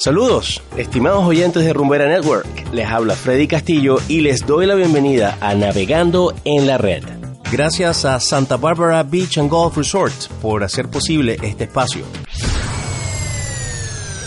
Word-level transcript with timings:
Saludos, 0.00 0.62
estimados 0.76 1.24
oyentes 1.24 1.64
de 1.64 1.72
Rumbera 1.72 2.06
Network. 2.06 2.46
Les 2.72 2.86
habla 2.86 3.16
Freddy 3.16 3.48
Castillo 3.48 3.96
y 4.06 4.20
les 4.20 4.46
doy 4.46 4.64
la 4.64 4.76
bienvenida 4.76 5.36
a 5.40 5.56
Navegando 5.56 6.32
en 6.44 6.68
la 6.68 6.78
Red. 6.78 7.02
Gracias 7.50 8.04
a 8.04 8.20
Santa 8.20 8.56
Barbara 8.56 9.02
Beach 9.02 9.38
and 9.38 9.50
Golf 9.50 9.76
Resort 9.76 10.14
por 10.40 10.62
hacer 10.62 10.88
posible 10.88 11.36
este 11.42 11.64
espacio. 11.64 12.04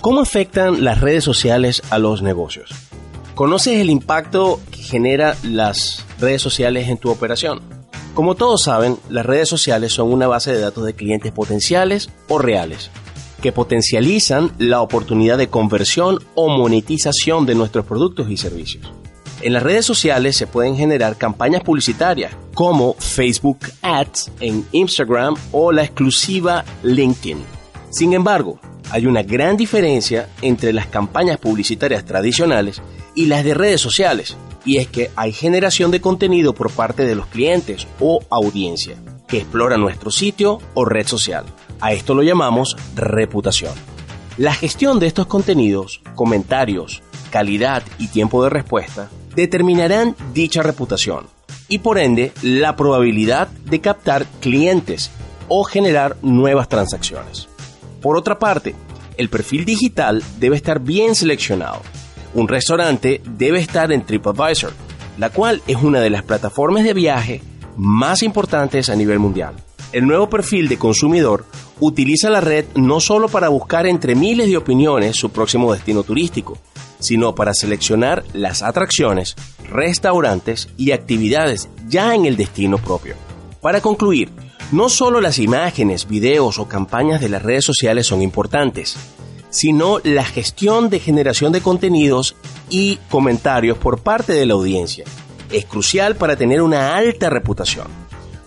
¿Cómo 0.00 0.22
afectan 0.22 0.82
las 0.82 1.00
redes 1.00 1.22
sociales 1.22 1.80
a 1.90 2.00
los 2.00 2.22
negocios? 2.22 2.74
¿Conoces 3.36 3.78
el 3.78 3.90
impacto 3.90 4.58
que 4.72 4.82
genera 4.82 5.36
las 5.44 6.04
redes 6.18 6.42
sociales 6.42 6.88
en 6.88 6.98
tu 6.98 7.08
operación? 7.08 7.60
Como 8.14 8.34
todos 8.34 8.64
saben, 8.64 8.98
las 9.08 9.24
redes 9.24 9.48
sociales 9.48 9.92
son 9.92 10.12
una 10.12 10.26
base 10.26 10.52
de 10.52 10.60
datos 10.60 10.84
de 10.84 10.94
clientes 10.94 11.30
potenciales 11.30 12.10
o 12.28 12.40
reales 12.40 12.90
que 13.42 13.52
potencializan 13.52 14.52
la 14.56 14.80
oportunidad 14.80 15.36
de 15.36 15.48
conversión 15.48 16.20
o 16.34 16.48
monetización 16.48 17.44
de 17.44 17.54
nuestros 17.54 17.84
productos 17.84 18.30
y 18.30 18.38
servicios. 18.38 18.90
En 19.42 19.52
las 19.52 19.62
redes 19.62 19.84
sociales 19.84 20.36
se 20.36 20.46
pueden 20.46 20.76
generar 20.76 21.18
campañas 21.18 21.62
publicitarias 21.62 22.32
como 22.54 22.94
Facebook 22.94 23.58
Ads 23.82 24.30
en 24.40 24.64
Instagram 24.72 25.34
o 25.50 25.72
la 25.72 25.82
exclusiva 25.82 26.64
LinkedIn. 26.84 27.38
Sin 27.90 28.14
embargo, 28.14 28.60
hay 28.90 29.06
una 29.06 29.22
gran 29.22 29.56
diferencia 29.56 30.28
entre 30.42 30.72
las 30.72 30.86
campañas 30.86 31.38
publicitarias 31.38 32.04
tradicionales 32.04 32.80
y 33.14 33.26
las 33.26 33.42
de 33.42 33.54
redes 33.54 33.80
sociales, 33.80 34.36
y 34.64 34.76
es 34.76 34.86
que 34.86 35.10
hay 35.16 35.32
generación 35.32 35.90
de 35.90 36.00
contenido 36.00 36.54
por 36.54 36.70
parte 36.70 37.04
de 37.04 37.16
los 37.16 37.26
clientes 37.26 37.86
o 37.98 38.20
audiencia 38.30 38.96
que 39.26 39.38
explora 39.38 39.76
nuestro 39.76 40.10
sitio 40.10 40.60
o 40.74 40.84
red 40.84 41.06
social. 41.06 41.44
A 41.82 41.92
esto 41.92 42.14
lo 42.14 42.22
llamamos 42.22 42.76
reputación. 42.94 43.72
La 44.38 44.54
gestión 44.54 45.00
de 45.00 45.08
estos 45.08 45.26
contenidos, 45.26 46.00
comentarios, 46.14 47.02
calidad 47.32 47.82
y 47.98 48.06
tiempo 48.06 48.44
de 48.44 48.50
respuesta 48.50 49.10
determinarán 49.34 50.14
dicha 50.32 50.62
reputación 50.62 51.26
y 51.68 51.80
por 51.80 51.98
ende 51.98 52.30
la 52.40 52.76
probabilidad 52.76 53.48
de 53.48 53.80
captar 53.80 54.26
clientes 54.40 55.10
o 55.48 55.64
generar 55.64 56.16
nuevas 56.22 56.68
transacciones. 56.68 57.48
Por 58.00 58.16
otra 58.16 58.38
parte, 58.38 58.76
el 59.16 59.28
perfil 59.28 59.64
digital 59.64 60.22
debe 60.38 60.54
estar 60.54 60.78
bien 60.78 61.16
seleccionado. 61.16 61.82
Un 62.32 62.46
restaurante 62.46 63.20
debe 63.24 63.58
estar 63.58 63.90
en 63.90 64.06
TripAdvisor, 64.06 64.72
la 65.18 65.30
cual 65.30 65.62
es 65.66 65.78
una 65.82 65.98
de 65.98 66.10
las 66.10 66.22
plataformas 66.22 66.84
de 66.84 66.94
viaje 66.94 67.42
más 67.76 68.22
importantes 68.22 68.88
a 68.88 68.94
nivel 68.94 69.18
mundial. 69.18 69.54
El 69.92 70.06
nuevo 70.06 70.30
perfil 70.30 70.68
de 70.68 70.78
consumidor 70.78 71.44
utiliza 71.84 72.30
la 72.30 72.40
red 72.40 72.64
no 72.76 73.00
solo 73.00 73.28
para 73.28 73.48
buscar 73.48 73.86
entre 73.86 74.14
miles 74.14 74.48
de 74.48 74.56
opiniones 74.56 75.16
su 75.16 75.30
próximo 75.30 75.72
destino 75.72 76.04
turístico, 76.04 76.56
sino 77.00 77.34
para 77.34 77.54
seleccionar 77.54 78.24
las 78.32 78.62
atracciones, 78.62 79.34
restaurantes 79.68 80.68
y 80.76 80.92
actividades 80.92 81.68
ya 81.88 82.14
en 82.14 82.24
el 82.24 82.36
destino 82.36 82.78
propio. 82.78 83.16
Para 83.60 83.80
concluir, 83.80 84.30
no 84.70 84.88
solo 84.88 85.20
las 85.20 85.40
imágenes, 85.40 86.06
videos 86.06 86.60
o 86.60 86.68
campañas 86.68 87.20
de 87.20 87.28
las 87.28 87.42
redes 87.42 87.64
sociales 87.64 88.06
son 88.06 88.22
importantes, 88.22 88.96
sino 89.50 89.98
la 90.04 90.24
gestión 90.24 90.88
de 90.88 91.00
generación 91.00 91.50
de 91.52 91.62
contenidos 91.62 92.36
y 92.70 93.00
comentarios 93.10 93.76
por 93.76 93.98
parte 94.02 94.34
de 94.34 94.46
la 94.46 94.54
audiencia. 94.54 95.04
Es 95.50 95.64
crucial 95.64 96.14
para 96.14 96.36
tener 96.36 96.62
una 96.62 96.94
alta 96.94 97.28
reputación. 97.28 97.88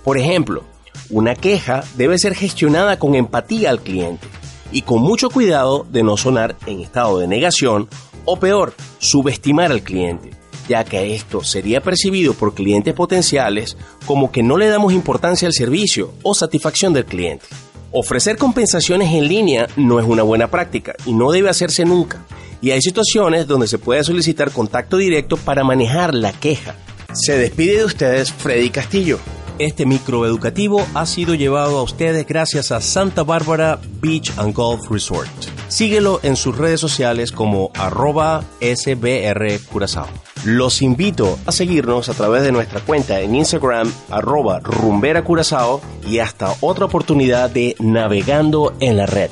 Por 0.05 0.17
ejemplo, 0.17 0.63
una 1.09 1.35
queja 1.35 1.83
debe 1.95 2.17
ser 2.17 2.35
gestionada 2.35 2.99
con 2.99 3.15
empatía 3.15 3.69
al 3.69 3.81
cliente 3.81 4.27
y 4.71 4.81
con 4.81 5.01
mucho 5.01 5.29
cuidado 5.29 5.85
de 5.89 6.03
no 6.03 6.17
sonar 6.17 6.55
en 6.65 6.79
estado 6.79 7.19
de 7.19 7.27
negación 7.27 7.87
o 8.25 8.37
peor, 8.37 8.73
subestimar 8.99 9.71
al 9.71 9.83
cliente, 9.83 10.31
ya 10.67 10.83
que 10.83 11.15
esto 11.15 11.43
sería 11.43 11.81
percibido 11.81 12.33
por 12.33 12.55
clientes 12.55 12.93
potenciales 12.93 13.77
como 14.05 14.31
que 14.31 14.43
no 14.43 14.57
le 14.57 14.67
damos 14.67 14.93
importancia 14.93 15.47
al 15.47 15.53
servicio 15.53 16.11
o 16.23 16.33
satisfacción 16.33 16.93
del 16.93 17.05
cliente. 17.05 17.45
Ofrecer 17.91 18.37
compensaciones 18.37 19.13
en 19.13 19.27
línea 19.27 19.67
no 19.77 19.99
es 19.99 20.05
una 20.05 20.23
buena 20.23 20.49
práctica 20.49 20.95
y 21.05 21.13
no 21.13 21.31
debe 21.31 21.49
hacerse 21.49 21.85
nunca. 21.85 22.25
Y 22.61 22.71
hay 22.71 22.81
situaciones 22.81 23.47
donde 23.47 23.67
se 23.67 23.77
puede 23.77 24.03
solicitar 24.03 24.51
contacto 24.51 24.97
directo 24.97 25.37
para 25.37 25.63
manejar 25.63 26.13
la 26.13 26.33
queja. 26.33 26.75
Se 27.13 27.37
despide 27.37 27.77
de 27.77 27.85
ustedes 27.85 28.33
Freddy 28.33 28.69
Castillo. 28.69 29.19
Este 29.57 29.85
microeducativo 29.85 30.85
ha 30.93 31.05
sido 31.05 31.33
llevado 31.33 31.79
a 31.79 31.83
ustedes 31.83 32.27
gracias 32.27 32.73
a 32.73 32.81
Santa 32.81 33.23
Bárbara 33.23 33.79
Beach 34.01 34.33
and 34.37 34.53
Golf 34.53 34.91
Resort. 34.91 35.29
Síguelo 35.69 36.19
en 36.23 36.35
sus 36.35 36.57
redes 36.57 36.81
sociales 36.81 37.31
como 37.31 37.71
arroba 37.73 38.43
SBR 38.59 39.59
Curazao. 39.71 40.07
Los 40.43 40.81
invito 40.81 41.39
a 41.45 41.53
seguirnos 41.53 42.09
a 42.09 42.13
través 42.13 42.43
de 42.43 42.51
nuestra 42.51 42.81
cuenta 42.81 43.21
en 43.21 43.33
Instagram 43.33 43.89
arroba 44.09 44.59
rumbera 44.59 45.23
Curazao 45.23 45.79
y 46.05 46.19
hasta 46.19 46.53
otra 46.59 46.85
oportunidad 46.85 47.49
de 47.49 47.77
navegando 47.79 48.73
en 48.81 48.97
la 48.97 49.05
red. 49.05 49.31